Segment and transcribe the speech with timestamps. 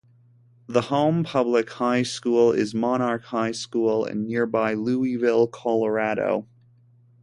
[0.65, 6.47] The home public high school is Monarch High School in nearby Louisville, Colorado.